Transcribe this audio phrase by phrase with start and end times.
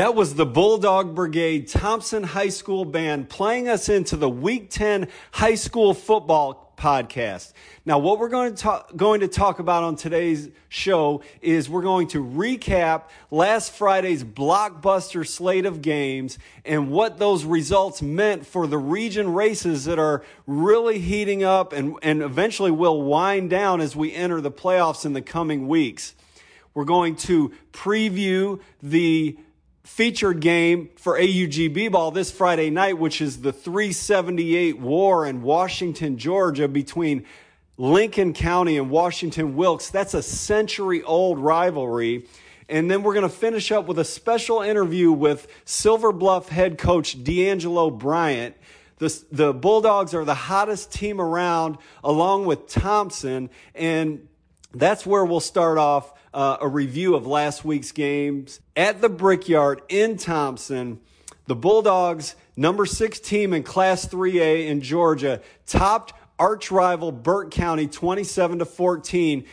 [0.00, 5.08] That was the Bulldog Brigade Thomson High School Band playing us into the Week 10
[5.30, 7.52] high school football podcast.
[7.84, 11.82] Now, what we're going to talk, going to talk about on today's show is we're
[11.82, 18.66] going to recap last Friday's blockbuster slate of games and what those results meant for
[18.66, 23.94] the region races that are really heating up and, and eventually will wind down as
[23.94, 26.14] we enter the playoffs in the coming weeks.
[26.72, 29.36] We're going to preview the
[29.90, 36.16] featured game for AUGB ball this Friday night, which is the 378 war in Washington,
[36.16, 37.26] Georgia between
[37.76, 39.90] Lincoln County and Washington Wilkes.
[39.90, 42.26] That's a century old rivalry.
[42.68, 46.78] And then we're going to finish up with a special interview with Silver Bluff head
[46.78, 48.56] coach De'Angelo Bryant.
[48.98, 53.50] The, the Bulldogs are the hottest team around, along with Thomson.
[53.74, 54.28] And
[54.72, 59.82] that's where we'll start off uh, a review of last week's games at the Brickyard
[59.88, 61.00] in Thomson.
[61.46, 67.86] The Bulldogs, number six team in Class 3A in Georgia, topped arch rival Burke County
[67.86, 69.44] 27 to 14.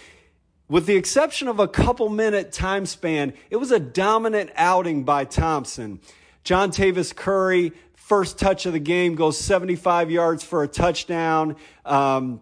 [0.70, 5.26] With the exception of a couple minute time span, it was a dominant outing by
[5.26, 6.00] Thomson.
[6.44, 11.56] John Tavis Curry, first touch of the game, goes 75 yards for a touchdown.
[11.84, 12.42] Um,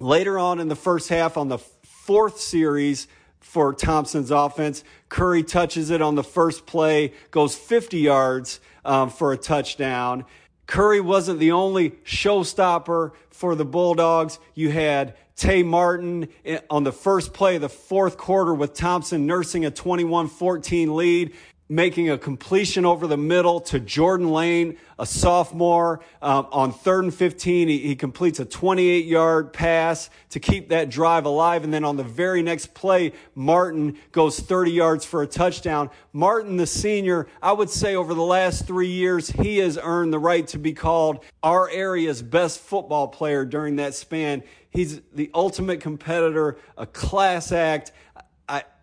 [0.00, 3.08] later on in the first half, on the fourth series,
[3.46, 4.82] for Thomson's offense.
[5.08, 10.24] Curry touches it on the first play, goes 50 yards um, for a touchdown.
[10.66, 14.40] Curry wasn't the only showstopper for the Bulldogs.
[14.54, 16.28] You had Tay Martin
[16.68, 21.32] on the first play of the fourth quarter with Thomson nursing a 21 14 lead
[21.68, 26.00] making a completion over the middle to Jordan Lane, a sophomore.
[26.22, 30.90] Um, on third and 15, he, he completes a 28 yard pass to keep that
[30.90, 31.64] drive alive.
[31.64, 35.90] And then on the very next play, Martin goes 30 yards for a touchdown.
[36.12, 40.18] Martin, the senior, I would say over the last three years, he has earned the
[40.18, 44.42] right to be called our area's best football player during that span.
[44.70, 47.92] He's the ultimate competitor, a class act.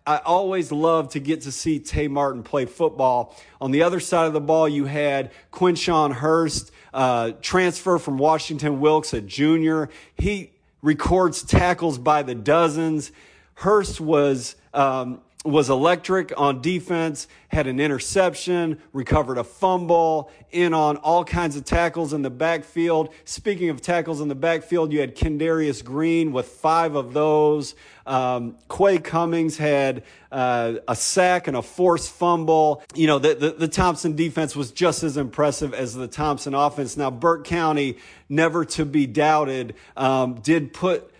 [0.06, 3.34] I, always love to get to see Tay Martin play football.
[3.60, 8.80] On the other side of the ball, you had Quinshawn Hurst, uh, transfer from Washington
[8.80, 9.88] Wilkes, a junior.
[10.16, 13.12] He records tackles by the dozens.
[13.54, 20.96] Hurst was um, was electric on defense, had an interception, recovered a fumble, in on
[20.98, 23.12] all kinds of tackles in the backfield.
[23.24, 27.74] Speaking of tackles in the backfield, you had Kendarius Green with five of those.
[28.06, 30.02] Um, Quay Cummings had
[30.32, 32.82] uh, a sack and a forced fumble.
[32.94, 36.96] You know, the, the, the Thomson defense was just as impressive as the Thomson offense.
[36.96, 37.98] Now, Burke County,
[38.30, 41.10] never to be doubted, um, did put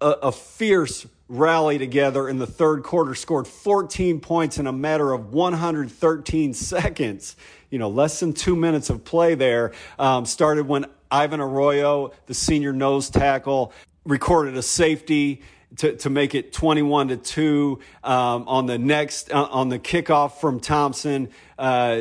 [0.00, 5.12] a, a fierce rally together in the third quarter, scored 14 points in a matter
[5.12, 7.36] of 113 seconds.
[7.70, 9.72] You know, less than two minutes of play there.
[9.98, 13.72] Um, started when Ivan Arroyo, the senior nose tackle,
[14.04, 15.42] recorded a safety
[15.76, 20.40] to, to make it 21 to 2 um, on the next uh, on the kickoff
[20.40, 21.30] from Thomson.
[21.58, 22.00] Uh,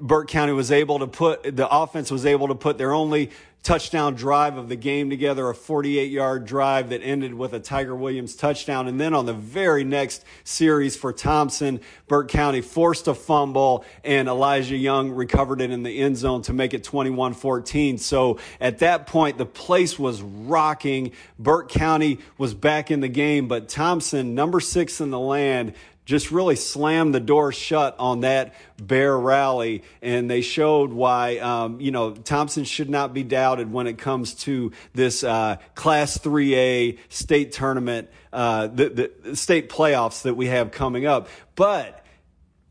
[0.00, 3.30] Burke County was able to put the offense was able to put their only
[3.64, 7.96] touchdown drive of the game together, a 48 yard drive that ended with a Tiger
[7.96, 8.86] Williams touchdown.
[8.86, 14.28] And then on the very next series for Thomson, Burke County forced a fumble and
[14.28, 17.96] Elijah Young recovered it in the end zone to make it 21 14.
[17.96, 21.12] So at that point, the place was rocking.
[21.38, 25.72] Burke County was back in the game, but Thomson, number six in the land,
[26.04, 31.80] just really slammed the door shut on that bear rally and they showed why um,
[31.80, 36.98] you know thomson should not be doubted when it comes to this uh, class 3a
[37.08, 42.04] state tournament uh, the, the state playoffs that we have coming up but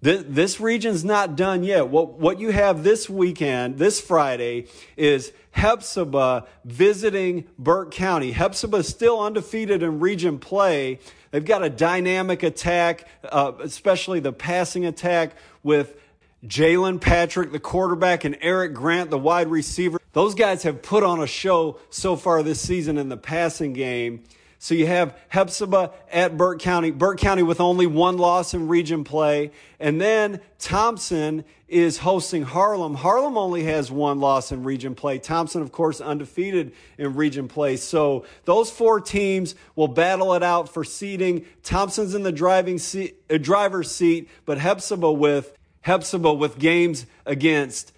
[0.04, 1.88] this region's not done yet.
[1.88, 8.34] What, what you have this weekend, this Friday, is Hephzibah visiting Burke County.
[8.34, 11.00] Hephzibah is still undefeated in region play.
[11.34, 16.00] They've got a dynamic attack, uh, especially the passing attack with
[16.46, 20.00] Jalen Patrick, the quarterback, and Eric Grant, the wide receiver.
[20.12, 24.26] Those guys have put on a show so far this season in the passing game.
[24.64, 29.04] So you have Hephzibah at Burke County, Burke County with only one loss in region
[29.04, 29.52] play.
[29.78, 32.96] And then Thomson is hosting Harlem.
[32.96, 35.20] Harlem only has one loss in region play.
[35.20, 37.76] Thomson, of course, undefeated in region play.
[37.76, 41.46] So those four teams will battle it out for seeding.
[41.64, 47.92] Thomson's in the driving seat, uh, driver's seat, but Hephzibah with Hephzibah with games against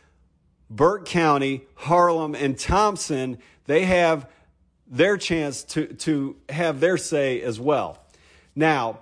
[0.72, 3.38] Burke County, Harlem, and Thomson.
[3.68, 4.28] They have
[4.88, 7.98] their chance to, to have their say as well.
[8.56, 9.00] Now,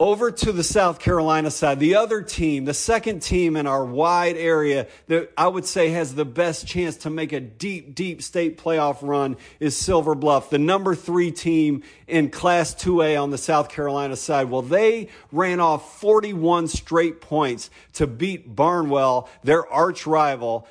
[0.00, 4.34] over to the South Carolina side, the other team, the second team in our wide
[4.34, 8.56] area that I would say has the best chance to make a deep, deep state
[8.56, 13.68] playoff run is Silver Bluff, the number three team in Class 2A on the South
[13.68, 14.48] Carolina side.
[14.48, 20.66] Well, they ran off 41 straight points to beat Barnwell, their arch rival.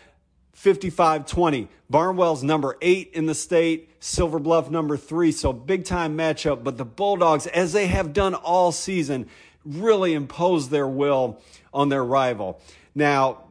[0.60, 1.70] 55 20.
[1.90, 5.32] Barnwell's number eight in the state, Silver Bluff number three.
[5.32, 6.66] So big time matchup.
[6.66, 9.30] But the Bulldogs, as they have done all season,
[9.64, 11.42] really imposed their will
[11.74, 12.60] on their rival.
[12.94, 13.46] Now,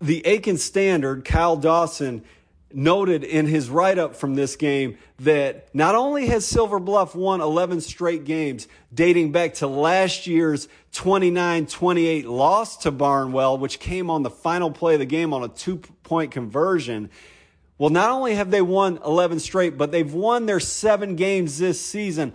[0.00, 2.24] the Aiken Standard, Kyle Dawson,
[2.72, 7.40] noted in his write up from this game that not only has Silver Bluff won
[7.40, 14.10] 11 straight games dating back to last year's 29 28 loss to Barnwell, which came
[14.10, 17.10] on the final play of the game on a two point conversion.
[17.78, 21.80] Well, not only have they won 11 straight, but they've won their seven games this
[21.80, 22.34] season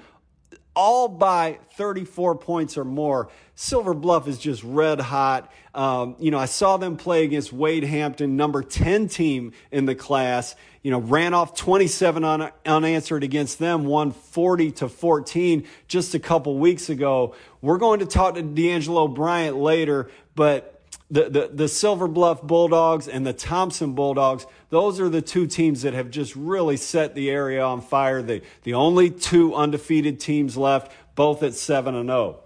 [0.75, 3.29] all by 34 points or more.
[3.55, 5.51] Silver Bluff is just red hot.
[5.75, 9.95] Um, you know, I saw them play against Wade Hampton, number 10 team in the
[9.95, 10.55] class.
[10.81, 16.19] You know, ran off 27 un- unanswered against them, won 40 to 14 just a
[16.19, 17.35] couple weeks ago.
[17.61, 23.07] We're going to talk to De'Angelo Bryant later, but the, the, the Silver Bluff Bulldogs
[23.07, 27.29] and the Thomson Bulldogs, those are the two teams that have just really set the
[27.29, 28.23] area on fire.
[28.23, 32.39] The, the only two undefeated teams left, both at 7 and 0.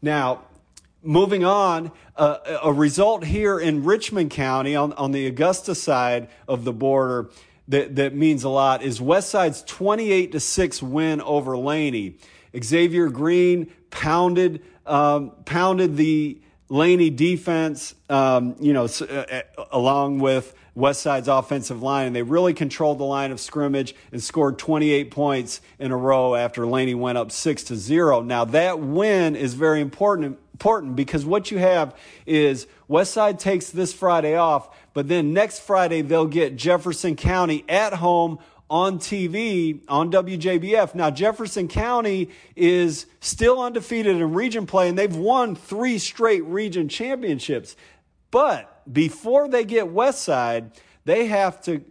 [0.00, 0.42] Now,
[1.02, 6.62] moving on, uh, a result here in Richmond County on, on the Augusta side of
[6.62, 7.28] the border
[7.66, 12.18] that, that means a lot is Westside's 28 to 6 win over Laney.
[12.56, 20.54] Xavier Green pounded um, pounded the Laney defense, um, you know, uh, uh, along with
[20.78, 25.60] Westside's offensive line, and they really controlled the line of scrimmage and scored 28 points
[25.80, 28.22] in a row after Laney went up six to zero.
[28.22, 31.96] Now that win is very important, important because what you have
[32.26, 37.64] is West Side takes this Friday off, but then next Friday they'll get Jefferson County
[37.68, 38.38] at home
[38.70, 40.94] on TV on WJBF.
[40.94, 46.88] Now, Jefferson County is still undefeated in region play, and they've won three straight region
[46.88, 47.76] championships.
[48.30, 50.74] But before they get Westside,
[51.04, 51.84] they have to.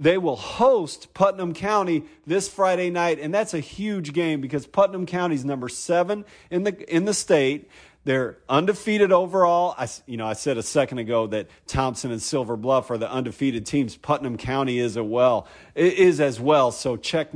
[0.00, 5.06] They will host Putnam County this Friday night, and that's a huge game because Putnam
[5.06, 7.68] County is number seven in the in the state.
[8.04, 9.74] They're undefeated overall.
[9.76, 13.10] I, you know, I said a second ago that Thomson and Silver Bluff are the
[13.10, 13.96] undefeated teams.
[13.96, 15.46] Putnam County is as well.
[15.74, 16.70] It is as well.
[16.70, 17.30] So check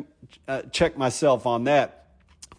[0.46, 2.01] uh, check myself on that.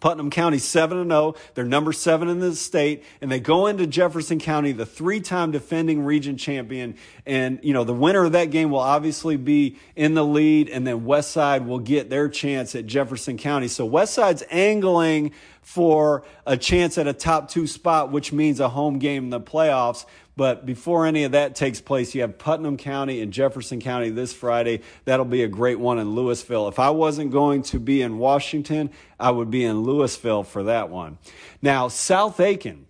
[0.00, 1.34] Putnam County 7 and 0.
[1.54, 6.04] They're number 7 in the state and they go into Jefferson County, the three-time defending
[6.04, 6.96] region champion.
[7.26, 10.86] And, you know, the winner of that game will obviously be in the lead and
[10.86, 13.68] then Westside will get their chance at Jefferson County.
[13.68, 15.32] So Westside's angling
[15.62, 19.40] for a chance at a top 2 spot, which means a home game in the
[19.40, 20.04] playoffs.
[20.36, 24.32] But before any of that takes place, you have Putnam County and Jefferson County this
[24.32, 24.80] Friday.
[25.04, 26.66] That'll be a great one in Louisville.
[26.66, 28.90] If I wasn't going to be in Washington,
[29.20, 31.18] I would be in Louisville for that one.
[31.62, 32.86] Now, South Aiken.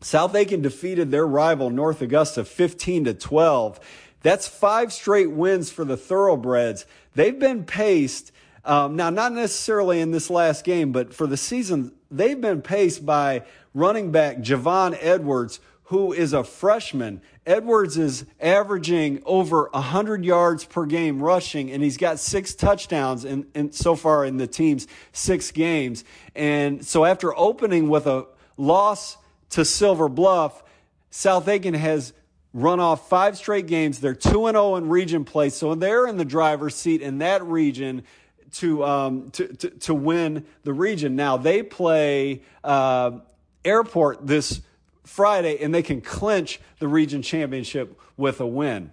[0.00, 3.78] South Aiken defeated their rival North Augusta 15 to 12.
[4.22, 6.86] That's five straight wins for the Thoroughbreds.
[7.14, 8.32] They've been paced,
[8.64, 13.06] um, now not necessarily in this last game, but for the season, they've been paced
[13.06, 13.44] by
[13.74, 17.20] running back Javon Edwards, who is a freshman.
[17.44, 23.44] Edwards is averaging over 100 yards per game rushing, and he's got six touchdowns in,
[23.56, 26.04] in, so far in the team's six games.
[26.36, 29.16] And so after opening with a loss
[29.50, 30.62] to Silver Bluff,
[31.10, 32.12] South Aiken has
[32.52, 33.98] run off five straight games.
[33.98, 38.04] They're 2 0 in region play, so they're in the driver's seat in that region
[38.58, 41.16] to um, to, to, to win the region.
[41.16, 43.18] Now they play uh,
[43.64, 44.60] Airport this
[45.04, 48.92] Friday, and they can clinch the region championship with a win.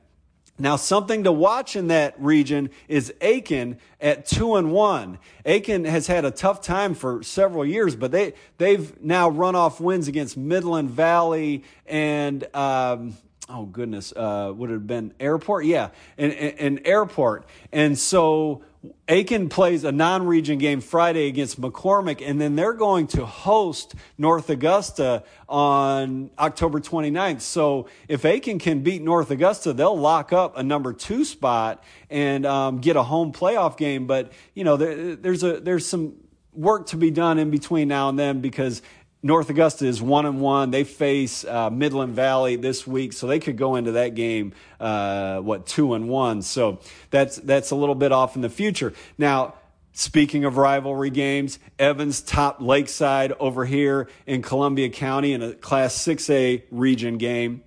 [0.60, 5.20] Now, something to watch in that region is Aiken at two and one.
[5.46, 9.80] Aiken has had a tough time for several years, but they they've now run off
[9.80, 13.16] wins against Midland Valley and um,
[13.50, 15.66] oh goodness, uh, would it have been Airport?
[15.66, 17.46] Yeah, an Airport.
[17.72, 18.64] And so
[19.08, 23.96] Aiken plays a non region game Friday against McCormick, and then they're going to host
[24.18, 27.42] North Augusta on October 29th.
[27.42, 32.46] So if Aiken can beat North Augusta, they'll lock up a number two spot and
[32.46, 34.08] um, get a home playoff game.
[34.08, 36.16] But, you know, there, there's, a, there's some
[36.58, 38.82] work to be done in between now and then because
[39.24, 40.72] North Augusta is one and one.
[40.72, 45.40] They face uh, Midland Valley this week, so they could go into that game uh,
[45.40, 46.42] what two and one.
[46.42, 48.94] So that's that's a little bit off in the future.
[49.18, 49.56] Now,
[50.00, 55.98] Speaking of rivalry games, Evans topped Lakeside over here in Columbia County in a Class
[56.06, 57.64] 6A region game.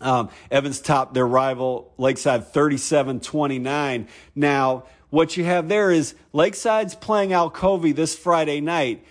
[0.00, 4.08] Um, Evans topped their rival Lakeside 37 29.
[4.34, 9.04] Now, what you have there is Lakeside's playing Alcovy this Friday night.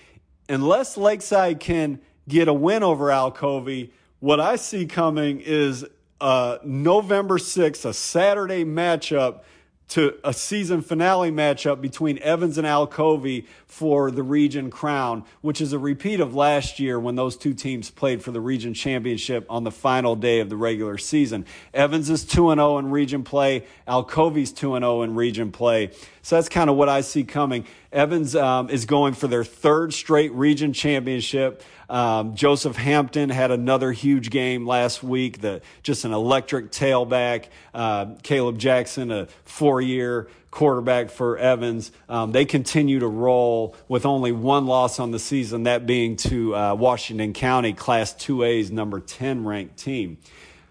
[0.48, 5.86] Unless Lakeside can get a win over Alcovy, what I see coming is
[6.22, 9.42] November 6th, a Saturday matchup
[9.88, 15.74] to a season finale matchup between Evans and Alcovy for the region crown, which is
[15.74, 19.64] a repeat of last year when those two teams played for the region championship on
[19.64, 21.46] the final day of the regular season.
[21.74, 25.92] Evans is 2 0 in region play, Alcovy's 2 0 in region play.
[26.26, 27.68] So that's kind of what I see coming.
[27.92, 31.62] Evans um, is going for their third straight region championship.
[31.88, 35.42] Um, Joseph Hampton had another huge game last week.
[35.42, 37.50] The just an electric tailback.
[37.76, 41.92] Uh, Caleb Jackson, a four-year quarterback for Evans.
[42.10, 46.56] Um, they continue to roll with only one loss on the season, that being to
[46.56, 50.18] uh, Washington County, Class 2A's number 10 ranked team.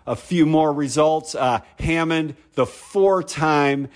[0.04, 1.36] A few more results.
[1.36, 3.88] Uh, Hammond, the four time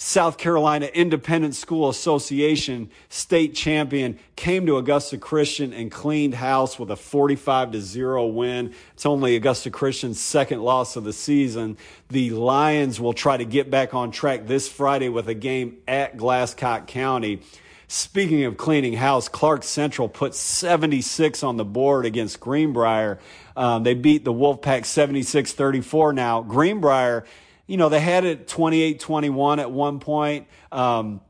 [0.00, 6.92] South Carolina Independent School Association state champion came to Augusta Christian and cleaned house with
[6.92, 8.72] a 45 to 0 win.
[8.94, 11.76] It's only Augusta Christian's second loss of the season.
[12.10, 16.16] The Lions will try to get back on track this Friday with a game at
[16.16, 17.42] Glasscock County.
[17.88, 23.18] Speaking of cleaning house, Clark Central put 76 on the board against Greenbrier.
[23.56, 26.42] Um, they beat the Wolfpack 76 34 now.
[26.42, 27.24] Greenbrier
[27.68, 30.48] you know, they had it 28 21 at one point.
[30.72, 31.20] Um,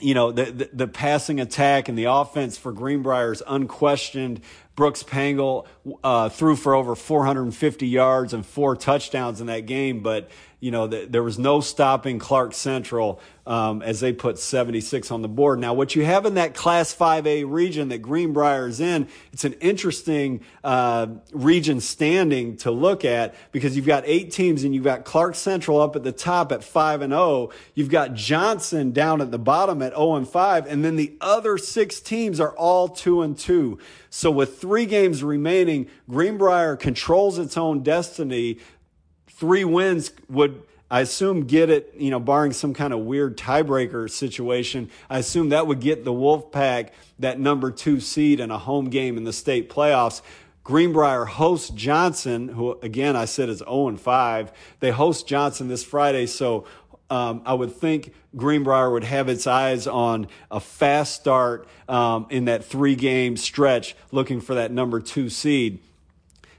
[0.00, 4.40] you know, the, the, the, passing attack and the offense for Greenbrier is unquestioned.
[4.74, 5.66] Brooks Pangle
[6.02, 10.30] uh, threw for over 450 yards and four touchdowns in that game, but
[10.62, 15.20] you know, the, there was no stopping Clark Central um, as they put 76 on
[15.20, 15.58] the board.
[15.58, 19.54] Now, what you have in that Class 5A region that Greenbrier is in, it's an
[19.54, 25.04] interesting uh, region standing to look at because you've got eight teams and you've got
[25.04, 27.50] Clark Central up at the top at 5 and 0.
[27.74, 31.58] You've got Johnson down at the bottom at 0 and 5, and then the other
[31.58, 33.80] six teams are all 2 and 2.
[34.14, 38.58] So with three games remaining, Greenbrier controls its own destiny
[39.26, 44.10] three wins would I assume get it, you know, barring some kind of weird tiebreaker
[44.10, 46.90] situation, I assume that would get the Wolfpack
[47.20, 50.20] that number two seed in a home game in the state playoffs.
[50.62, 54.52] Greenbrier hosts Johnson, who again I said is 0 and 5.
[54.80, 56.66] They host Johnson this Friday, so
[57.12, 62.46] um, I would think Greenbrier would have its eyes on a fast start um, in
[62.46, 65.80] that three game stretch, looking for that number two seed.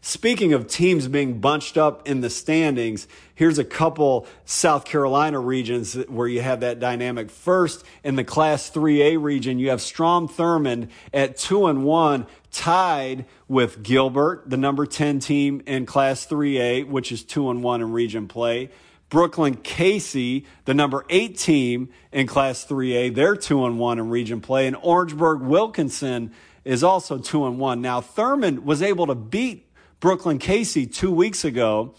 [0.02, 5.96] Speaking of teams being bunched up in the standings, here's a couple South Carolina regions
[6.08, 7.32] where you have that dynamic.
[7.32, 13.26] First, in the Class 3A region, you have Strom Thurmond at 2 and 1, tied
[13.48, 17.92] with Gilbert, the number 10 team in Class 3A, which is 2 and 1 in
[17.92, 18.70] region play.
[19.14, 24.42] Brookland Cayce, the number eight team in Class 3A, they're two and one in region
[24.42, 26.32] play, and Orangeburg Wilkinson
[26.66, 27.80] is also two and one.
[27.80, 31.94] Now Thurmond was able to beat Brookland Cayce two weeks ago,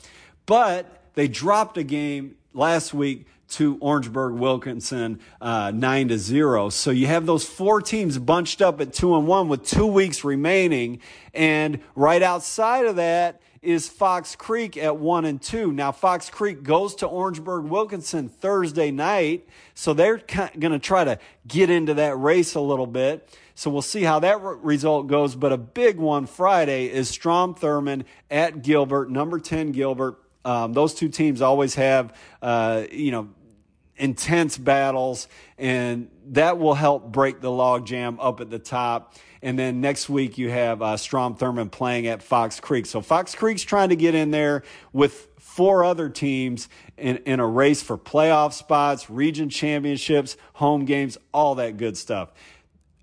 [0.45, 6.69] but they dropped a game last week to Orangeburg Wilkinson uh, nine to zero.
[6.69, 10.25] So you have those four teams bunched up at two and one with two weeks
[10.25, 10.99] remaining,
[11.33, 15.73] and right outside of that is Fox Creek at one and two.
[15.73, 21.19] Now Fox Creek goes to Orangeburg Wilkinson Thursday night, so they're going to try to
[21.49, 23.29] get into that race a little bit.
[23.55, 25.35] So we'll see how that re- result goes.
[25.35, 30.21] But a big one Friday is Strom Thurmond at Gilbert, number 10 Gilbert.
[30.45, 33.29] Um, those two teams always have, uh, you know,
[33.97, 39.15] intense battles, and that will help break the logjam up at the top.
[39.45, 42.87] And then next week you have uh, Strom Thurmond playing at Fox Creek.
[42.87, 44.63] So Fox Creek's trying to get in there
[44.95, 51.19] with four other teams in, in a race for playoff spots, region championships, home games,
[51.35, 52.33] all that good stuff.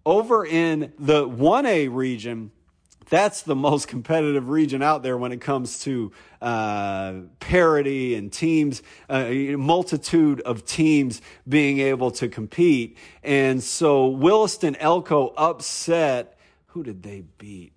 [0.03, 2.51] Over in the 1A region,
[3.11, 8.81] that's the most competitive region out there when it comes to uh, parity and teams,
[9.09, 9.25] uh,
[9.57, 12.97] multitude of teams being able to compete.
[13.21, 16.37] And so Williston Elko upset.
[16.67, 17.73] Who did they beat?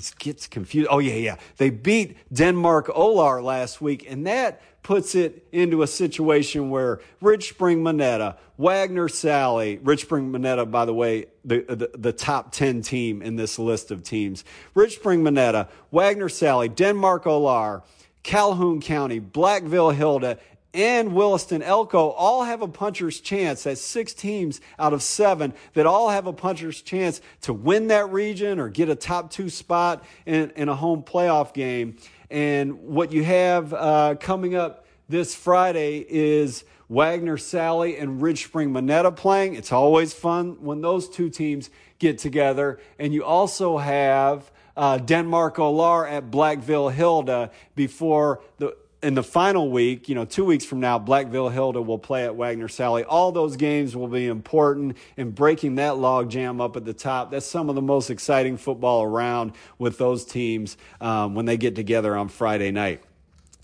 [0.00, 0.88] It gets confused.
[0.90, 1.36] Oh, yeah, yeah.
[1.58, 7.50] They beat Denmark Olar last week, and that puts it into a situation where Ridge
[7.50, 12.80] Spring Monetta, Wagener Salley, Ridge Spring Monetta, by the way, the, the, the, top 10
[12.80, 14.42] team in this list of teams.
[14.74, 17.82] Ridge Spring Monetta, Wagener Salley, Denmark Olar,
[18.22, 20.38] Calhoun County, Blackville Hilda,
[20.72, 23.64] and Williston Elko all have a puncher's chance.
[23.64, 28.10] That's six teams out of seven that all have a puncher's chance to win that
[28.10, 31.96] region or get a top two spot in, in a home playoff game.
[32.30, 38.70] And what you have uh, coming up this Friday is Wagener Salley and Ridge Spring
[38.70, 39.54] Monetta playing.
[39.54, 42.78] It's always fun when those two teams get together.
[42.98, 49.70] And you also have uh, Denmark Olar at Blackville Hilda before the in the final
[49.70, 53.04] week, you know, two weeks from now, Blackville Hilda will play at Wagener Salley.
[53.08, 57.30] All those games will be important in breaking that log jam up at the top.
[57.30, 61.74] That's some of the most exciting football around with those teams um, when they get
[61.74, 63.02] together on Friday night.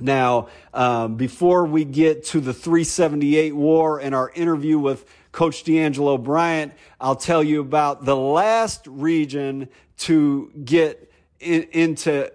[0.00, 6.23] Now, um, before we get to the 378 war and our interview with Coach De'Angelo
[6.23, 12.31] Bryant, I'll tell you about the last region to get into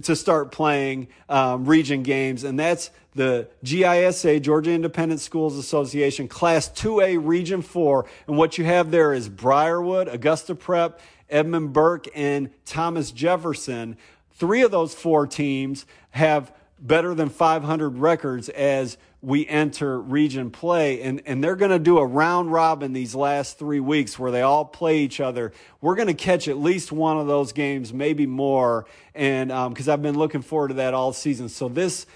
[0.00, 6.68] to start playing um, region games, and that's the GISA Georgia Independent Schools Association Class
[6.70, 8.06] 2A Region 4.
[8.26, 13.96] And what you have there is Briarwood, Augusta Prep, Edmund Burke, and Thomas Jefferson.
[14.34, 21.00] Three of those four teams have better than 500 records as we enter region play.
[21.00, 24.42] And, and they're going to do a round robin these last three weeks where they
[24.42, 25.52] all play each other.
[25.80, 28.86] We're going to catch at least one of those games, maybe more.
[29.14, 31.48] And because um, I've been looking forward to that all season.
[31.48, 32.06] So this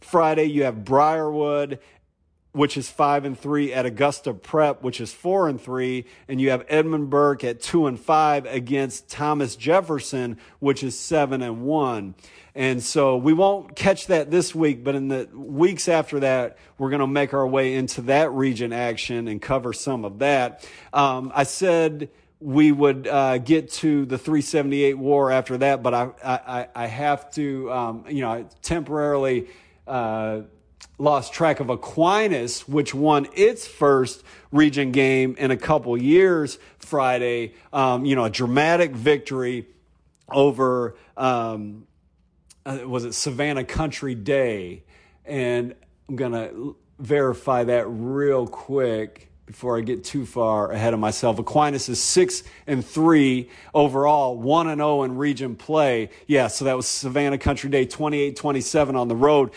[0.00, 1.80] Friday, you have Briarwood
[2.54, 6.50] which is five and three at Augusta Prep, which is four and three, and you
[6.50, 12.14] have Edmund Burke at two and five against Thomas Jefferson, which is seven and one.
[12.54, 16.90] And so we won't catch that this week, but in the weeks after that, we're
[16.90, 20.64] going to make our way into that region action and cover some of that.
[20.92, 22.08] Um, I said
[22.38, 27.32] we would uh, get to the 378 war after that, but I, I, I have
[27.32, 29.48] to, um, you know, temporarily.
[29.88, 30.42] Uh,
[30.98, 37.54] lost track of Aquinas, which won its first region game in a couple years Friday.
[37.72, 39.66] Um, you know, a dramatic victory
[40.28, 41.86] over, um,
[42.64, 44.84] uh, was it Savannah Country Day?
[45.24, 45.74] And
[46.08, 51.38] I'm going to verify that real quick before I get too far ahead of myself.
[51.38, 56.10] Aquinas is six and three overall, one and zero oh in region play.
[56.26, 59.50] Yeah, so that was Savannah Country Day, 28-27 on the road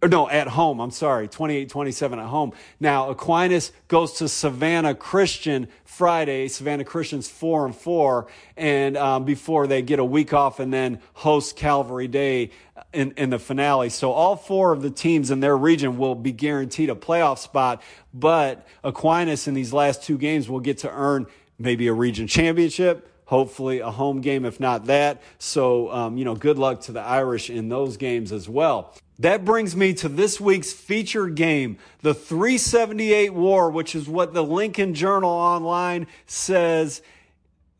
[0.00, 0.80] or no, at home.
[0.80, 2.52] I'm sorry, 28 27 at home.
[2.78, 6.46] Now, Aquinas goes to Savannah Christian Friday.
[6.46, 11.00] Savannah Christian's 4 and 4, and um, before they get a week off and then
[11.14, 12.50] host Calvary Day
[12.92, 13.88] in, in the finale.
[13.88, 17.82] So, all four of the teams in their region will be guaranteed a playoff spot,
[18.14, 21.26] but Aquinas in these last two games will get to earn
[21.58, 25.20] maybe a region championship hopefully a home game, if not that.
[25.38, 28.94] So, um, you know, good luck to the Irish in those games as well.
[29.20, 34.44] That brings me to this week's featured game, the 378 War, which is what the
[34.44, 37.02] Lincoln Journal Online says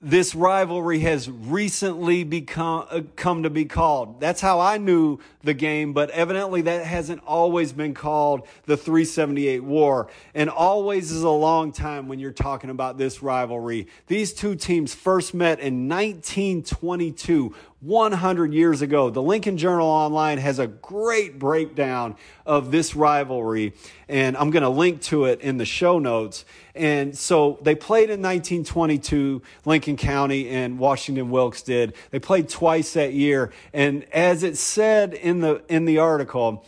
[0.01, 4.21] this rivalry has recently become uh, come to be called.
[4.21, 9.65] That's how I knew the game, but evidently that hasn't always been called the 378
[9.65, 10.09] War.
[10.35, 13.89] And always is a long time when you're talking about this rivalry.
[14.07, 19.09] These two teams first met in 1922, 100 years ago.
[19.09, 23.75] The Lincoln Journal Online has a great breakdown of this rivalry,
[24.09, 26.45] and I'm going to link to it in the show notes.
[26.75, 31.95] And so they played in 1922, Lincoln County and Washington Wilkes did.
[32.11, 33.53] They played twice that year.
[33.73, 36.65] And as it said in the, in the article,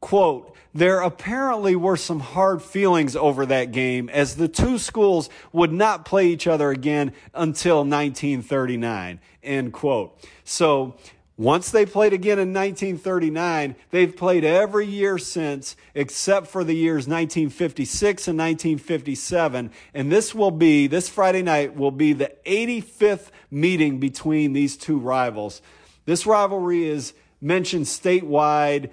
[0.00, 5.72] quote, there apparently were some hard feelings over that game as the two schools would
[5.72, 10.18] not play each other again until 1939, end quote.
[10.44, 10.96] So
[11.38, 17.08] once they played again in 1939, they've played every year since, except for the years
[17.08, 19.70] 1956 and 1957.
[19.94, 24.98] And this will be, this Friday night will be the 85th meeting between these two
[24.98, 25.62] rivals.
[26.04, 28.90] This rivalry is mentioned statewide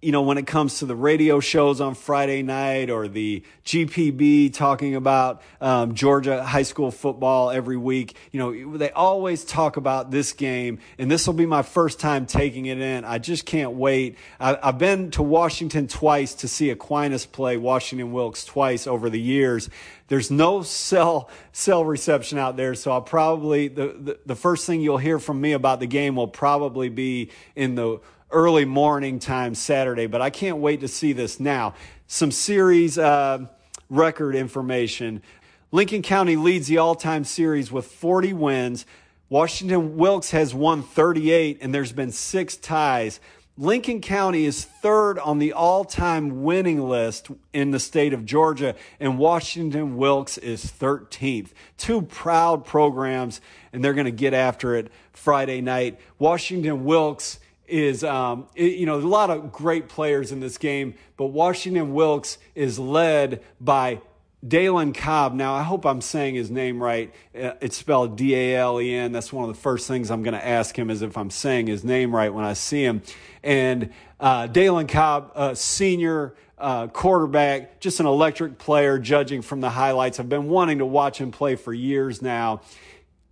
[0.00, 4.54] you know, when it comes to the radio shows on Friday night or the GPB
[4.54, 10.12] talking about um, Georgia high school football every week, you know, they always talk about
[10.12, 13.04] this game, and this will be my first time taking it in.
[13.04, 14.16] I just can't wait.
[14.38, 19.20] I, have been to Washington twice to see Aquinas play Washington Wilkes twice over the
[19.20, 19.68] years.
[20.06, 24.80] There's no cell cell reception out there, so I'll probably the, the, the first thing
[24.80, 27.98] you'll hear from me about the game will probably be in the
[28.30, 31.74] early morning time Saturday, but I can't wait to see this now.
[32.06, 33.46] Some series uh,
[33.88, 35.22] record information.
[35.70, 38.86] Lincoln County leads the all time series with 40 wins.
[39.28, 43.20] Washington Wilkes has won 38, and there's been six ties.
[43.58, 48.74] Lincoln County is third on the all time winning list in the state of Georgia,
[49.00, 51.50] and Washington Wilkes is 13th.
[51.76, 53.40] Two proud programs,
[53.72, 55.98] and they're going to get after it Friday night.
[56.18, 60.94] Washington Wilkes is, um, it, you know, a lot of great players in this game,
[61.16, 64.00] but Washington Wilkes is led by
[64.46, 65.34] Dalen Cobb.
[65.34, 67.12] Now, I hope I'm saying his name right.
[67.34, 69.12] Uh, it's spelled D A L E N.
[69.12, 71.66] That's one of the first things I'm going to ask him is if I'm saying
[71.66, 73.02] his name right when I see him.
[73.42, 80.20] And uh, Dalen Cobb, senior uh, quarterback, just an electric player, judging from the highlights.
[80.20, 82.62] I've been wanting to watch him play for years now.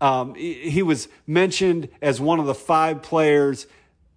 [0.00, 3.66] Um, he was mentioned as one of the five players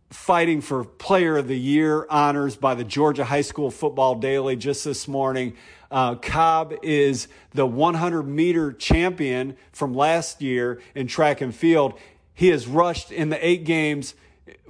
[0.10, 4.84] fighting for Player of the Year honors by the Georgia High School Football Daily just
[4.84, 5.56] this morning.
[5.91, 11.93] Uh, Cobb is the 100 meter champion from last year in track and field.
[12.34, 14.15] He has rushed in the eight games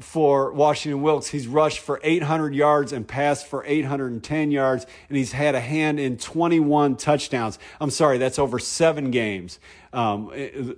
[0.01, 1.27] for Washington Wilkes.
[1.27, 5.99] He's rushed for 800 yards and passed for 810 yards, and he's had a hand
[5.99, 7.59] in 21 touchdowns.
[7.79, 9.59] I'm sorry, that's over seven games
[9.93, 10.27] um,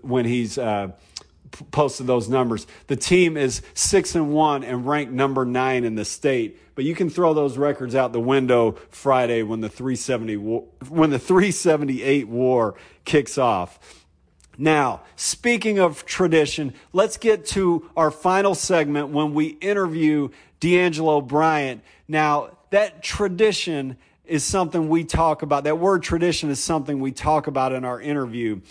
[0.01, 0.57] when he's.
[0.57, 0.91] Uh,
[1.71, 2.67] posted those numbers.
[2.87, 6.59] The team is six and one and ranked number nine in the state.
[6.75, 11.19] But you can throw those records out the window Friday when the 370 when the
[11.19, 13.79] 378 war kicks off.
[14.57, 21.83] Now, speaking of tradition, let's get to our final segment when we interview De'Angelo Bryant.
[22.07, 25.63] Now, that tradition is something we talk about.
[25.63, 28.61] That word tradition is something we talk about in our interview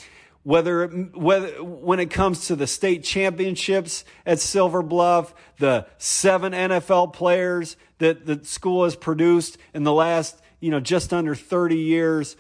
[0.43, 7.13] whether, whether when it comes to the state championships at Silver Bluff, the seven NFL
[7.13, 12.37] players that the school has produced in the last, you know, just under 30 years,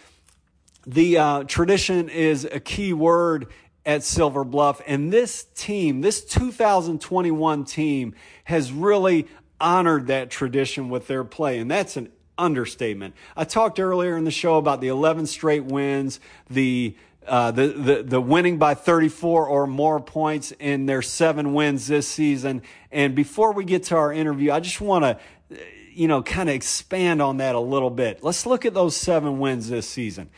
[0.86, 3.48] the uh, tradition is a key word
[3.84, 4.80] at Silver Bluff.
[4.86, 9.26] And this team, this 2021 team, has really
[9.60, 11.58] honored that tradition with their play.
[11.58, 13.14] And that's an understatement.
[13.36, 16.96] I talked earlier in the show about the 11 straight wins, the
[17.30, 22.08] uh, the, the, the winning by 34 or more points in their seven wins this
[22.08, 22.60] season.
[22.90, 25.56] And before we get to our interview, I just want to,
[25.92, 28.24] you know, kind of expand on that a little bit.
[28.24, 30.28] Let's look at those seven wins this season.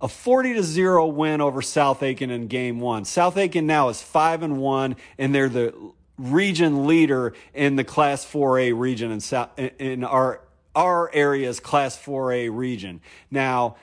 [0.00, 3.04] A 40 to 0 win over South Aiken in game one.
[3.04, 5.74] South Aiken now is 5 and 1, and they're the
[6.16, 10.42] region leader in the Class 4A region in, South, in our,
[10.76, 13.00] our area's Class 4A region.
[13.32, 13.78] Now,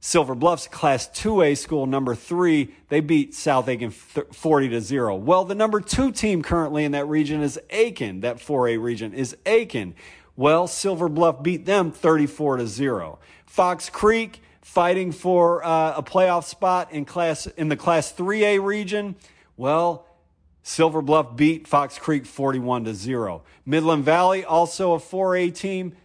[0.00, 5.16] Silver Bluffs Class 2A school number three, they beat South Aiken 40 to 0.
[5.16, 8.20] Well, the number two team currently in that region is Aiken.
[8.20, 9.94] That 4A region is Aiken.
[10.36, 13.18] Well, Silver Bluff beat them 34 to 0.
[13.44, 19.16] Fox Creek fighting for uh, a playoff spot in class in the Class 3A region.
[19.56, 20.06] Well,
[20.62, 23.42] Silver Bluff beat Fox Creek 41 to 0.
[23.66, 25.96] Midland Valley also a 4A team.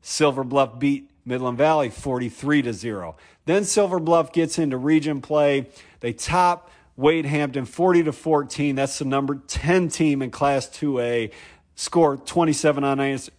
[0.00, 3.16] Silver Bluff beat Midland Valley 43 to 0.
[3.46, 5.68] Then Silver Bluff gets into region play.
[6.00, 8.76] They top Wade Hampton 40 to 14.
[8.76, 11.32] That's the number 10 team in Class 2A.
[11.76, 12.84] Score 27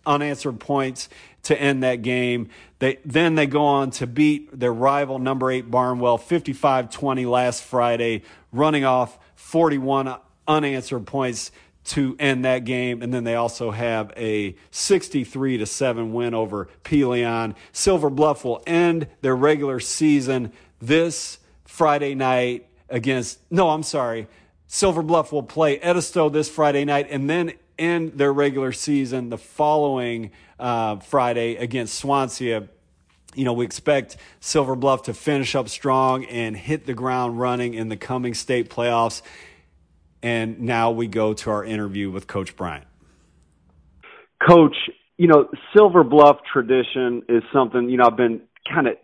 [0.05, 1.07] unanswered points
[1.43, 2.49] to end that game.
[2.79, 8.23] They then they go on to beat their rival number 8 Barnwell 55-20 last Friday,
[8.51, 10.17] running off 41
[10.47, 11.51] unanswered points
[11.85, 13.01] to end that game.
[13.01, 17.55] And then they also have a 63 to 7 win over Pelion.
[17.71, 24.27] Silver Bluff will end their regular season this Friday night against, no, I'm sorry.
[24.67, 29.37] Silver Bluff will play Edisto this Friday night and then end their regular season the
[29.37, 32.67] following uh, Friday against Swansea.
[33.35, 37.73] You know, we expect Silver Bluff to finish up strong and hit the ground running
[37.73, 39.21] in the coming state playoffs.
[40.21, 42.87] And now we go to our interview with Coach Bryant.
[44.47, 44.75] Coach,
[45.17, 48.95] you know, Silver Bluff tradition is something, you know, I've been kind of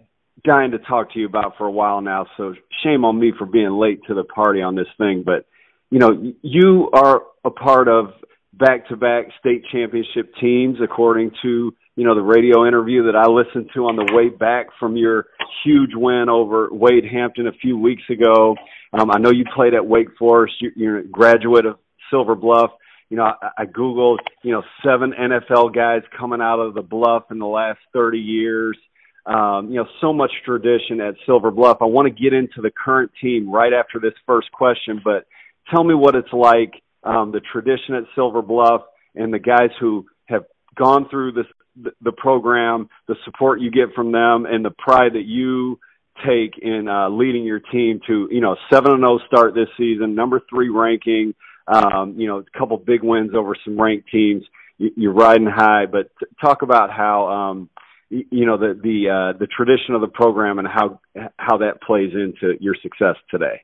[0.43, 2.25] dying to talk to you about for a while now.
[2.37, 5.23] So shame on me for being late to the party on this thing.
[5.25, 5.45] But,
[5.89, 8.13] you know, you are a part of
[8.53, 13.29] back to back state championship teams, according to, you know, the radio interview that I
[13.29, 15.27] listened to on the way back from your
[15.63, 18.55] huge win over Wade Hampton a few weeks ago.
[18.93, 20.55] Um, I know you played at Wake Forest.
[20.59, 21.77] You, you're a graduate of
[22.09, 22.71] Silver Bluff.
[23.09, 27.23] You know, I, I Googled, you know, seven NFL guys coming out of the Bluff
[27.31, 28.77] in the last 30 years.
[29.25, 31.77] Um, you know, so much tradition at Silver Bluff.
[31.81, 35.25] I want to get into the current team right after this first question, but
[35.69, 38.81] tell me what it's like, um, the tradition at Silver Bluff
[39.13, 44.11] and the guys who have gone through this, the, program, the support you get from
[44.11, 45.79] them and the pride that you
[46.25, 49.69] take in uh, leading your team to you know seven and zero oh start this
[49.77, 51.33] season, number three ranking,
[51.67, 54.43] um, you know a couple big wins over some ranked teams.
[54.77, 55.85] you're riding high.
[55.85, 57.69] But talk about how um,
[58.09, 60.99] you know the the uh, the tradition of the program and how
[61.37, 63.61] how that plays into your success today.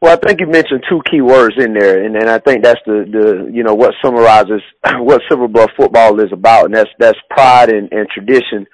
[0.00, 2.80] Well, I think you mentioned two key words in there, and, and I think that's
[2.86, 4.62] the, the you know what summarizes
[4.98, 8.66] what Silver Bluff football is about, and that's that's pride and, and tradition.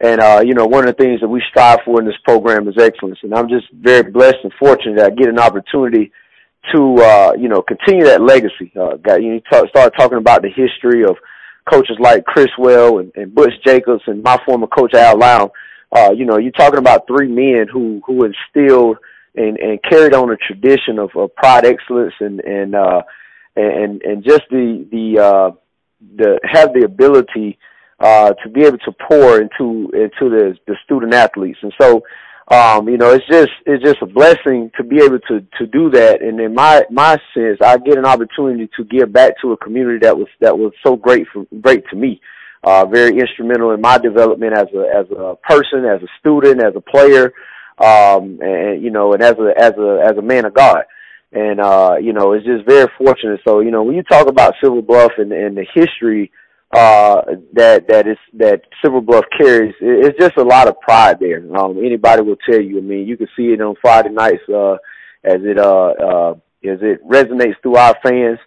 [0.00, 2.68] And uh, you know, one of the things that we strive for in this program
[2.68, 3.18] is excellence.
[3.24, 6.12] And I'm just very blessed and fortunate that I get an opportunity
[6.72, 8.70] to uh, you know continue that legacy.
[8.78, 11.16] Uh, got you talk, started talking about the history of
[11.68, 15.50] coaches like Chris Well and, and Butch Jacobs and my former coach Al Lown.
[15.90, 18.98] Uh, you know, you're talking about three men who who instilled
[19.38, 23.02] and, and carried on a tradition of, of pride excellence and and uh
[23.56, 25.50] and and just the the uh
[26.16, 27.58] the have the ability
[28.00, 31.58] uh to be able to pour into into the the student athletes.
[31.62, 32.02] And so
[32.50, 35.90] um you know it's just it's just a blessing to be able to to do
[35.90, 36.22] that.
[36.22, 40.00] And in my my sense I get an opportunity to give back to a community
[40.02, 42.20] that was that was so great for great to me.
[42.64, 46.74] Uh very instrumental in my development as a as a person as a student as
[46.74, 47.32] a player
[47.80, 50.84] um, and you know, and as a as a as a man of God,
[51.32, 53.40] and uh, you know, it's just very fortunate.
[53.46, 56.30] So you know, when you talk about Silver Bluff and, and the history
[56.74, 57.22] uh,
[57.54, 61.42] that that is that Silver Bluff carries, it's just a lot of pride there.
[61.56, 62.78] Um, anybody will tell you.
[62.78, 64.74] I mean, you can see it on Friday nights uh,
[65.24, 66.32] as it uh, uh,
[66.64, 68.38] as it resonates through our fans.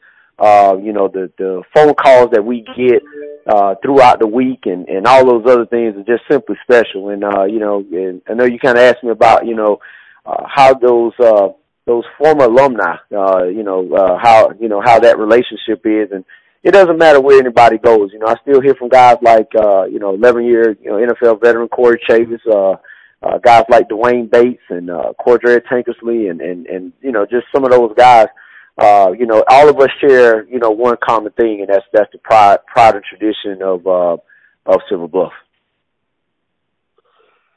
[0.41, 3.03] Uh, you know, the the phone calls that we get
[3.47, 7.09] uh, throughout the week and, and all those other things are just simply special.
[7.09, 9.79] And, uh, you know, and I know you kind of asked me about, you know,
[10.25, 11.49] uh, how those, uh,
[11.85, 16.09] those former alumni, uh, you know, uh, how, you know, how that relationship is.
[16.11, 16.23] And
[16.63, 18.11] it doesn't matter where anybody goes.
[18.13, 20.97] You know, I still hear from guys like, uh, you know, 11 year, you know,
[20.97, 22.77] NFL veteran Corey Chavous, uh,
[23.23, 27.45] uh, guys like D'Wayne Bates and, uh, Cordrea Tankersley and, and, and, you know, just
[27.53, 28.29] some of those guys uh,
[29.17, 32.19] you know, all of us share, you know, one common thing, and that's that's the
[32.19, 34.17] pride, pride and tradition of uh,
[34.65, 35.33] of Silver Bluff.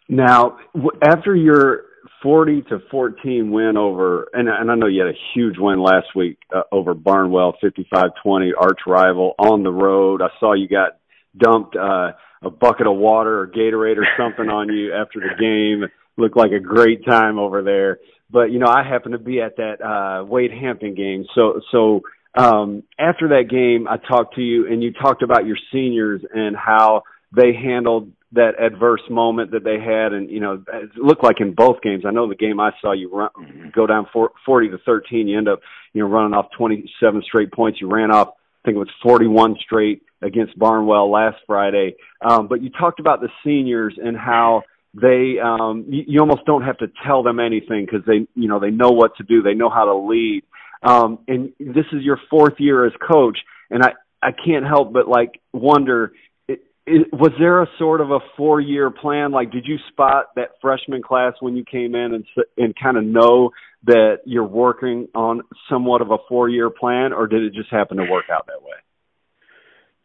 [0.08, 0.58] Now,
[1.02, 1.84] after your
[2.22, 6.08] 40 to 14 win over, and, and I know you had a huge win last
[6.14, 10.22] week uh, over Barnwell, 55-20, arch rival on the road.
[10.22, 10.98] I saw you got
[11.36, 15.90] dumped uh, a bucket of water or Gatorade or something on you after the game.
[16.16, 17.98] Looked like a great time over there
[18.34, 21.24] but you know I happened to be at that uh Wade Hampton game.
[21.34, 22.00] So so
[22.34, 26.54] um after that game I talked to you and you talked about your seniors and
[26.56, 31.40] how they handled that adverse moment that they had and you know it looked like
[31.40, 32.02] in both games.
[32.04, 35.38] I know the game I saw you run, go down for 40 to 13 you
[35.38, 35.60] end up
[35.92, 37.80] you know running off 27 straight points.
[37.80, 41.94] You ran off I think it was 41 straight against Barnwell last Friday.
[42.20, 46.62] Um but you talked about the seniors and how they um you, you almost don't
[46.62, 49.42] have to tell them anything because they you know they know what to do.
[49.42, 50.42] They know how to lead.
[50.82, 53.38] Um and this is your fourth year as coach
[53.70, 56.12] and i i can't help but like wonder
[56.46, 59.32] it, it, was there a sort of a four year plan?
[59.32, 62.24] Like did you spot that freshman class when you came in and
[62.56, 63.50] and kind of know
[63.84, 67.96] that you're working on somewhat of a four year plan or did it just happen
[67.96, 68.76] to work out that way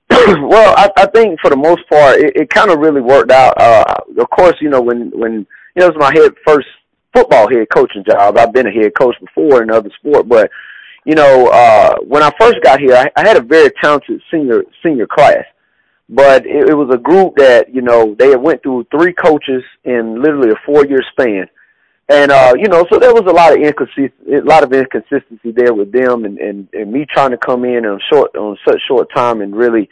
[0.49, 3.53] well, I, I think for the most part, it, it kind of really worked out.
[3.61, 3.83] Uh,
[4.19, 5.45] of course, you know when when you
[5.77, 6.67] know it was my head first
[7.13, 8.37] football head coaching job.
[8.37, 10.49] I've been a head coach before in other sport, but
[11.05, 14.63] you know uh, when I first got here, I, I had a very talented senior
[14.83, 15.43] senior class,
[16.09, 19.63] but it, it was a group that you know they had went through three coaches
[19.83, 21.47] in literally a four year span.
[22.09, 25.51] And uh, you know, so there was a lot of inconsistency, a lot of inconsistency
[25.51, 28.79] there with them, and, and and me trying to come in on short on such
[28.87, 29.87] short time and really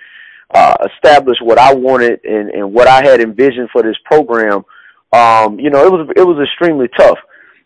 [0.54, 4.66] uh, establish what I wanted and, and what I had envisioned for this program,
[5.14, 7.20] um, you know, it was it was extremely tough.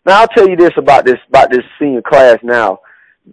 [0.04, 2.80] Now I'll tell you this about this about this senior class now.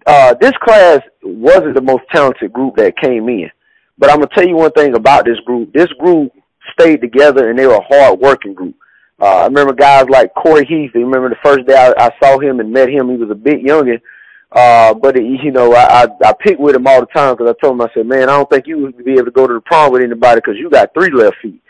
[0.06, 3.52] Uh, this class wasn't the most talented group that came in.
[3.98, 5.74] But I'm gonna tell you one thing about this group.
[5.74, 6.32] This group
[6.80, 8.76] stayed together and they were a hard working group.
[9.22, 10.92] Uh, I remember guys like Corey Heath.
[10.96, 13.36] I remember the first day I, I saw him and met him, he was a
[13.36, 14.00] bit younger.
[14.52, 17.54] Uh, but it, you know, I, I, I pick with him all the time because
[17.54, 19.46] I told him, I said, man, I don't think you would be able to go
[19.46, 21.62] to the prom with anybody because you got three left feet.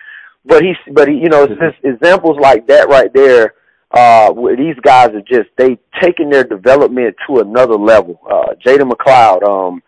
[0.46, 3.56] But he's, but he, you know, it's just examples like that right there.
[3.92, 8.22] Uh, where these guys are just, they taking their development to another level.
[8.24, 9.82] Uh, Jada McLeod, um,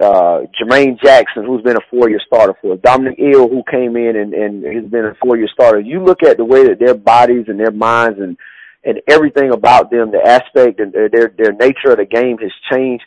[0.00, 4.34] uh, Jermaine Jackson, who's been a four-year starter for Dominic Ill, who came in and,
[4.34, 5.80] and has been a four-year starter.
[5.80, 8.36] You look at the way that their bodies and their minds and
[8.86, 12.52] and everything about them, the aspect and their their, their nature of the game has
[12.70, 13.04] changed.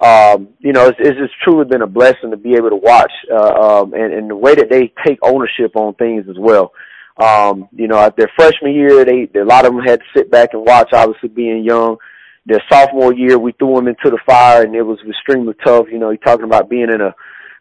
[0.00, 3.12] Um, you know, it's, it's just truly been a blessing to be able to watch,
[3.30, 6.72] uh, um, and, and the way that they take ownership on things as well.
[7.18, 10.30] Um, you know, at their freshman year, they, a lot of them had to sit
[10.30, 11.98] back and watch, obviously being young.
[12.46, 15.86] Their sophomore year, we threw them into the fire and it was extremely tough.
[15.90, 17.14] You know, you're talking about being in a,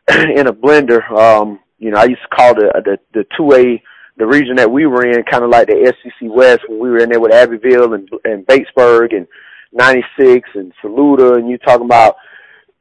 [0.40, 1.10] in a blender.
[1.12, 3.82] Um, you know, I used to call the the the two A
[4.18, 7.00] the region that we were in kind of like the SEC West when we were
[7.00, 9.28] in there with Abbeville and and Batesburg and
[9.72, 12.18] 96 and Saluda and you talking about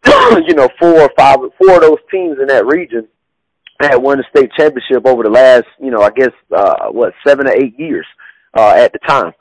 [0.06, 3.06] you know four or five four of those teams in that region
[3.80, 7.46] had won the state championship over the last you know I guess uh what seven
[7.46, 8.06] or eight years
[8.56, 9.32] uh at the time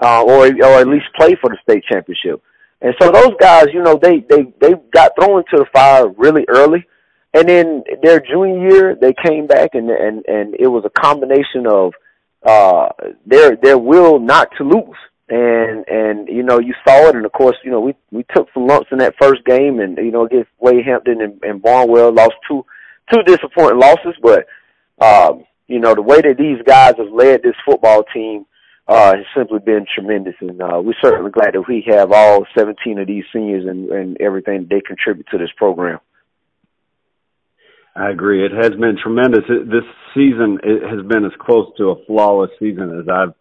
[0.00, 2.42] uh or or at least play for the state championship.
[2.80, 6.44] And so those guys you know they they they got thrown into the fire really
[6.48, 6.86] early.
[7.32, 11.66] And then their junior year they came back and and and it was a combination
[11.66, 11.92] of
[12.44, 12.88] uh
[13.26, 14.96] their their will not to lose.
[15.28, 17.14] And and you know you saw it.
[17.14, 19.98] And of course you know we we took some lumps in that first game and
[19.98, 22.64] you know against Wade Hampton and, and Barnwell lost two
[23.12, 24.14] two disappointing losses.
[24.22, 24.46] But
[25.00, 28.46] um you know the way that these guys have led this football team
[28.88, 32.98] uh has simply been tremendous and uh we're certainly glad that we have all 17
[32.98, 36.00] of these seniors and and everything they contribute to this program
[37.94, 38.46] I agree.
[38.46, 39.40] It has been tremendous.
[39.48, 39.82] This
[40.14, 43.34] season it has been as close to a flawless season as I've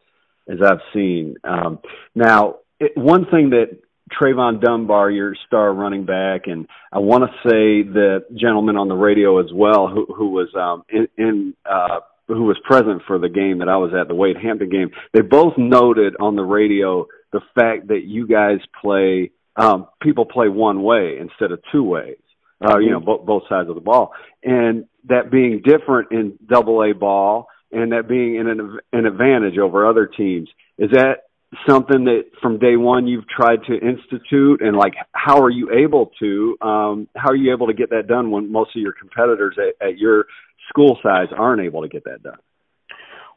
[0.51, 1.35] as I've seen.
[1.43, 1.79] Um,
[2.15, 3.77] now, it, one thing that
[4.19, 8.95] Trayvon Dunbar, your star running back, and I want to say the gentleman on the
[8.95, 11.99] radio as well, who, who was um, in, in uh,
[12.29, 14.91] who was present for the game that I was at, the Wade Hampton game.
[15.13, 20.47] They both noted on the radio the fact that you guys play, um, people play
[20.47, 22.17] one way instead of two ways.
[22.63, 24.11] Uh, you know, both both sides of the ball,
[24.43, 29.87] and that being different in Double A ball and that being an, an advantage over
[29.87, 30.49] other teams.
[30.77, 31.23] Is that
[31.67, 36.11] something that from day one you've tried to institute and like how are you able
[36.19, 39.57] to um how are you able to get that done when most of your competitors
[39.57, 40.25] at, at your
[40.69, 42.37] school size aren't able to get that done.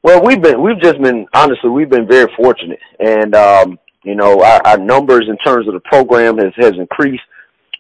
[0.03, 2.81] Well we've been we've just been honestly we've been very fortunate.
[3.01, 7.23] And um you know our, our numbers in terms of the program has has increased.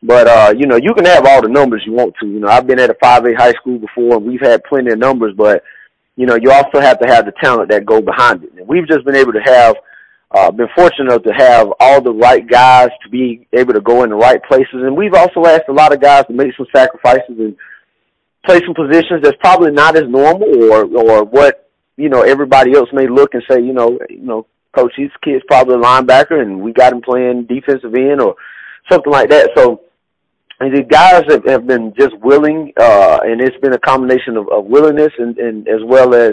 [0.02, 2.26] But uh you know you can have all the numbers you want to.
[2.26, 4.98] You know i've been at a 5a high school before and we've had plenty of
[4.98, 5.34] numbers.
[5.36, 5.62] But
[6.16, 8.52] you know, you also have to have the talent that go behind it.
[8.56, 9.76] And we've just been able to have,
[10.30, 14.02] uh, been fortunate enough to have all the right guys to be able to go
[14.02, 14.74] in the right places.
[14.74, 17.56] And we've also asked a lot of guys to make some sacrifices and
[18.46, 22.88] play some positions that's probably not as normal or, or what, you know, everybody else
[22.92, 26.60] may look and say, you know, you know, coach, these kid's probably a linebacker and
[26.60, 28.34] we got him playing defensive end or
[28.90, 29.50] something like that.
[29.56, 29.82] So,
[30.60, 34.48] and the guys have, have been just willing, uh, and it's been a combination of,
[34.48, 36.32] of willingness and, and as well as,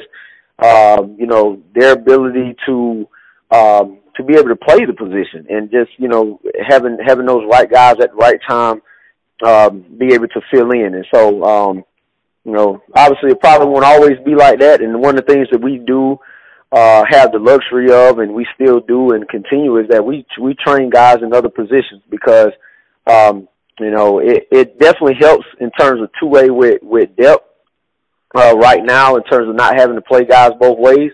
[0.60, 3.08] um, you know, their ability to,
[3.52, 7.44] um, to be able to play the position and just, you know, having, having those
[7.52, 8.82] right guys at the right time,
[9.46, 10.94] um, be able to fill in.
[10.94, 11.84] And so, um,
[12.46, 14.82] you know, obviously it probably won't always be like that.
[14.82, 16.18] And one of the things that we do,
[16.72, 20.54] uh, have the luxury of, and we still do and continue is that we, we
[20.54, 22.52] train guys in other positions because,
[23.08, 23.48] um,
[23.80, 27.46] you know, it, it definitely helps in terms of two way with, with depth,
[28.36, 31.12] uh, right now in terms of not having to play guys both ways.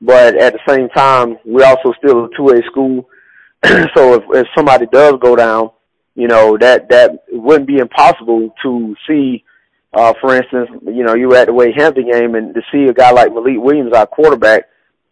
[0.00, 3.08] But at the same time, we're also still a two way school.
[3.64, 5.70] so if, if somebody does go down,
[6.14, 9.44] you know, that, that wouldn't be impossible to see,
[9.96, 12.84] uh, for instance, you know, you were at the Wade Hampton game and to see
[12.84, 14.64] a guy like Malik Williams, our quarterback,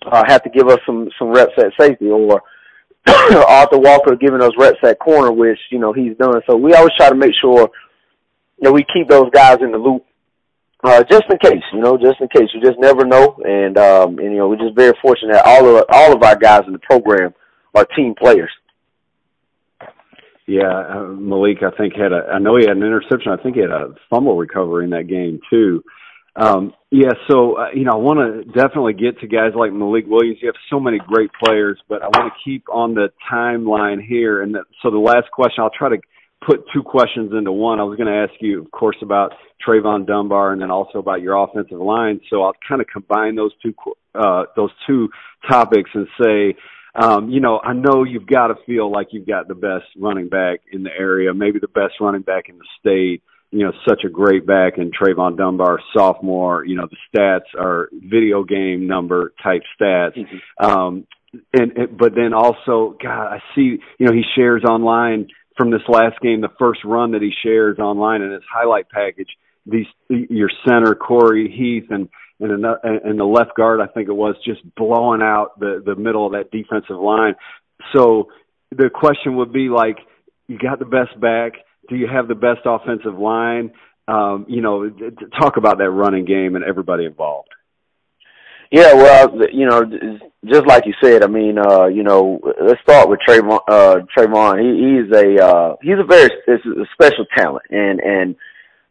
[0.05, 2.43] uh, have to give us some, some reps at safety or,
[3.07, 6.41] Arthur Walker giving us reps at corner, which you know he's done.
[6.47, 7.69] So we always try to make sure
[8.61, 10.07] that we keep those guys in the loop,
[10.83, 11.63] uh, just in case.
[11.73, 12.49] You know, just in case.
[12.55, 15.77] You just never know, and um, and you know we're just very fortunate that all
[15.77, 17.35] of all of our guys in the program
[17.75, 18.51] are team players.
[20.47, 22.35] Yeah, uh, Malik, I think had a.
[22.35, 23.33] I know he had an interception.
[23.33, 25.83] I think he had a fumble recovery in that game too.
[26.37, 30.05] Um, yeah, so uh, you know, I want to definitely get to guys like Malik
[30.07, 30.39] Williams.
[30.43, 34.43] You have so many great players, but I want to keep on the timeline here.
[34.43, 35.99] And that, so the last question, I'll try to
[36.47, 37.81] put two questions into one.
[37.81, 39.33] I was going to ask you, of course, about
[39.67, 42.21] Trayvon Dunbar, and then also about your offensive line.
[42.29, 43.73] So I'll kind of combine those two
[44.15, 45.09] uh, those two
[45.49, 46.55] topics and say.
[46.95, 50.29] Um, you know, I know you've got to feel like you've got the best running
[50.29, 53.23] back in the area, maybe the best running back in the state
[53.55, 56.67] you know, such a great back in Trayvon Dunbar, sophomore.
[56.67, 60.19] You know, the stats are video game number type stats.
[60.19, 60.67] Mm-hmm.
[60.67, 61.07] Um,
[61.53, 65.83] and, and but then also, God, I see, you know, he shares online from this
[65.89, 69.29] last game, the first run that he shares online in his highlight package.
[69.67, 72.09] These your center Corey Heath and
[72.45, 75.97] and another, and the left guard, I think it was, just blowing out the the
[75.97, 77.35] middle of that defensive line.
[77.95, 78.29] So
[78.71, 79.99] the question would be like,
[80.47, 81.55] you got the best back
[81.89, 83.73] do you have the best offensive line?
[84.07, 84.91] Um, you know,
[85.41, 87.49] talk about that running game and everybody involved.
[88.71, 89.83] Yeah, well, you know,
[90.45, 93.61] just like you said, I mean, uh, you know, let's start with Trayvon.
[93.69, 98.37] Uh, Trayvon, he, he's a uh, he's a very a special talent, and and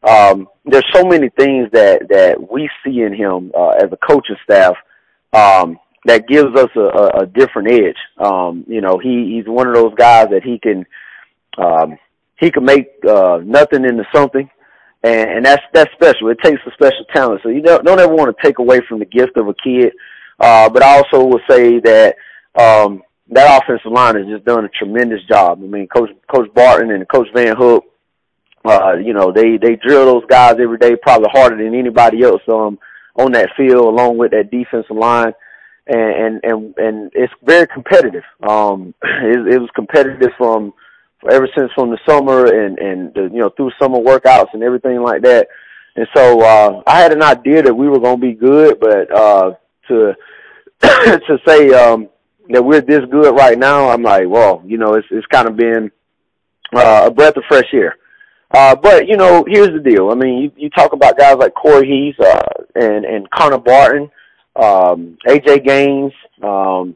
[0.04, 4.36] um, there's so many things that that we see in him uh, as a coaching
[4.44, 4.76] staff
[5.34, 7.98] um, that gives us a, a, different edge.
[8.18, 10.86] Um, you know, he he's one of those guys that he can
[11.58, 11.98] um,
[12.40, 14.50] he can make uh, nothing into something,
[15.04, 16.30] and, and that's that's special.
[16.30, 17.42] It takes a special talent.
[17.44, 19.94] So you don't don't ever want to take away from the gift of a kid.
[20.40, 22.16] Uh, but I also will say that
[22.60, 25.60] um, that offensive line has just done a tremendous job.
[25.64, 27.86] I mean, Coach Coach Barton and Coach Van Hook,
[28.66, 32.42] uh, you know, they they drill those guys every day, probably harder than anybody else
[32.48, 32.80] um,
[33.16, 35.34] on that field, along with that defensive line.
[35.86, 38.24] And and and, and it's very competitive.
[38.48, 40.74] Um, it, it was competitive from
[41.30, 45.02] ever since from the summer and and the, you know through summer workouts and everything
[45.02, 45.48] like that.
[45.96, 49.16] And so uh, I had an idea that we were going to be good, but
[49.16, 49.54] uh,
[49.90, 50.14] to
[50.82, 52.10] to say um,
[52.50, 55.56] that we're this good right now, I'm like, well, you know, it's it's kind of
[55.56, 55.92] been
[56.74, 57.98] uh, a breath of fresh air.
[58.54, 60.12] Uh, but you know, here's the deal.
[60.12, 62.44] I mean, you, you talk about guys like Corey Heath uh,
[62.76, 64.12] and and Connor Barton,
[64.56, 66.96] um, AJ Gaines, um,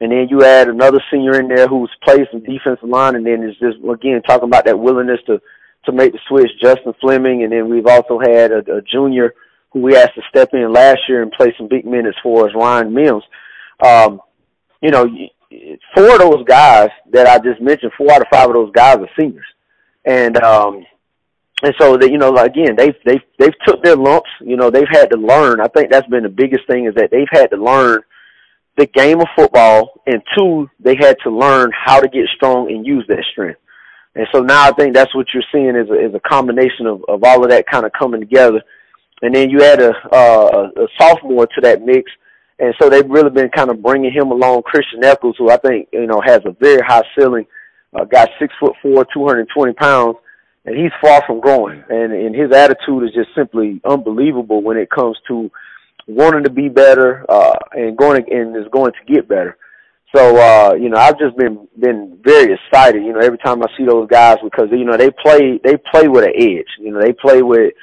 [0.00, 3.42] and then you add another senior in there who's played some defensive line, and then
[3.42, 5.40] it's just again talking about that willingness to
[5.84, 9.34] to make the switch, Justin Fleming, and then we've also had a, a junior
[9.70, 12.54] who we asked to step in last year and play some big minutes for us,
[12.54, 13.24] Ryan Mills.
[13.84, 14.20] Um,
[14.82, 15.06] you know,
[15.94, 18.98] four of those guys that I just mentioned, four out of five of those guys
[18.98, 19.46] are seniors,
[20.08, 20.86] and um,
[21.62, 24.30] and so that you know, again, they've they've they've took their lumps.
[24.40, 25.60] You know, they've had to learn.
[25.60, 28.00] I think that's been the biggest thing is that they've had to learn
[28.78, 32.86] the game of football, and two, they had to learn how to get strong and
[32.86, 33.60] use that strength.
[34.14, 37.04] And so now I think that's what you're seeing is a, is a combination of,
[37.08, 38.62] of all of that kind of coming together.
[39.20, 42.10] And then you add a, uh, a sophomore to that mix.
[42.60, 45.88] And so they've really been kind of bringing him along, Christian Eccles, who I think,
[45.92, 47.46] you know, has a very high ceiling,
[47.94, 50.16] uh, got six foot four, 220 pounds,
[50.64, 51.82] and he's far from growing.
[51.88, 55.50] And, and his attitude is just simply unbelievable when it comes to
[56.06, 59.56] wanting to be better, uh, and going, and is going to get better.
[60.14, 63.66] So, uh, you know, I've just been, been very excited, you know, every time I
[63.76, 67.00] see those guys because, you know, they play, they play with an edge, you know,
[67.00, 67.74] they play with,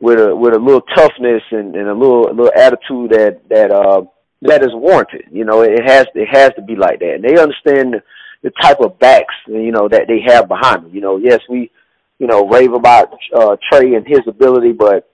[0.00, 3.70] with a, with a little toughness and, and a little, a little attitude that, that,
[3.70, 4.02] uh,
[4.40, 5.26] that is warranted.
[5.30, 7.16] You know, it has, it has to be like that.
[7.16, 7.96] And they understand
[8.44, 10.94] the, type of backs, you know, that they have behind them.
[10.94, 11.70] You know, yes, we,
[12.18, 15.10] you know, rave about, uh, Trey and his ability, but,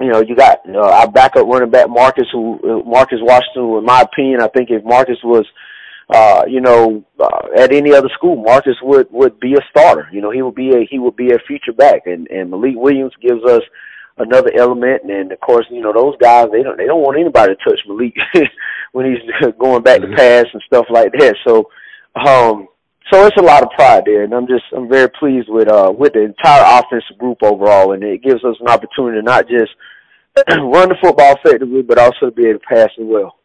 [0.00, 3.62] you know, you got uh, our backup running back Marcus, who Marcus Washington.
[3.62, 5.46] Who, in my opinion, I think if Marcus was,
[6.12, 10.08] uh, you know, uh, at any other school, Marcus would would be a starter.
[10.12, 12.74] You know, he would be a he would be a future back, and and Malik
[12.76, 13.62] Williams gives us
[14.18, 15.02] another element.
[15.04, 17.80] And of course, you know, those guys they don't they don't want anybody to touch
[17.86, 18.14] Malik
[18.92, 20.10] when he's going back mm-hmm.
[20.10, 21.36] to pass and stuff like that.
[21.46, 21.70] So,
[22.16, 22.68] um,
[23.12, 25.92] so it's a lot of pride there, and I'm just I'm very pleased with uh
[25.96, 29.72] with the entire offensive group overall, and it gives us an opportunity to not just
[30.48, 33.36] run the football effectively, but also be able to pass as well.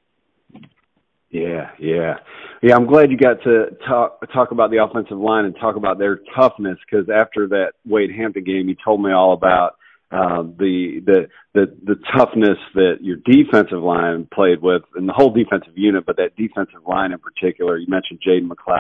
[1.30, 2.15] Yeah, yeah,
[2.61, 2.76] yeah.
[2.76, 6.20] I'm glad you got to talk talk about the offensive line and talk about their
[6.36, 9.76] toughness because after that Wade Hampton game, you told me all about
[10.12, 15.32] uh, the the the the toughness that your defensive line played with, and the whole
[15.32, 17.78] defensive unit, but that defensive line in particular.
[17.78, 18.80] You mentioned Jaden McLeod,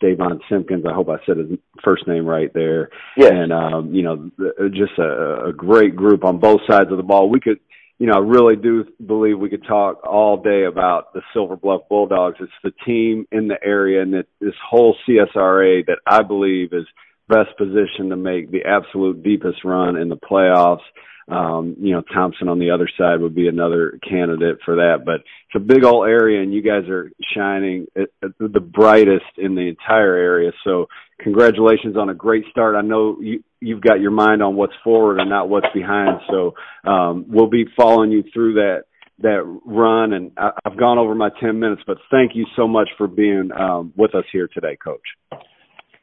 [0.00, 0.84] Davon Simpkins.
[0.88, 2.90] I hope I said his first name right there.
[3.16, 3.28] Yeah.
[3.32, 4.30] And um, you know,
[4.70, 7.30] just a, a great group on both sides of the ball.
[7.30, 7.60] We could
[7.98, 11.82] you know, I really do believe we could talk all day about the Silver Bluff
[11.88, 12.38] Bulldogs.
[12.40, 16.86] It's the team in the area and that this whole CSRA that I believe is
[17.28, 20.84] best position to make the absolute deepest run in the playoffs.
[21.26, 25.14] Um, you know, Thomson on the other side would be another candidate for that, but
[25.14, 29.54] it's a big old area and you guys are shining at, at the brightest in
[29.54, 30.52] the entire area.
[30.64, 30.86] So
[31.20, 32.76] congratulations on a great start.
[32.76, 36.20] I know you, you've got your mind on what's forward and not what's behind.
[36.30, 36.54] So,
[36.86, 38.82] um, we'll be following you through that,
[39.20, 40.12] that run.
[40.12, 43.48] And I, I've gone over my 10 minutes, but thank you so much for being,
[43.58, 45.00] um, with us here today, coach.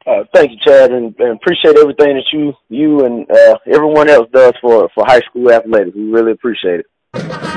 [0.06, 4.28] Uh, thank you, Chad, and, and appreciate everything that you you and uh, everyone else
[4.34, 5.95] does for for high school athletics.
[5.95, 7.51] We really appreciate it.